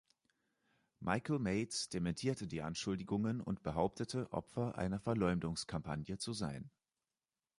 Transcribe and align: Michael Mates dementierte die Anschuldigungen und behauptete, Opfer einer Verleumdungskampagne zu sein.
Michael 0.99 1.37
Mates 1.37 1.87
dementierte 1.89 2.47
die 2.47 2.63
Anschuldigungen 2.63 3.39
und 3.39 3.61
behauptete, 3.61 4.33
Opfer 4.33 4.75
einer 4.75 4.99
Verleumdungskampagne 4.99 6.17
zu 6.17 6.33
sein. 6.33 6.71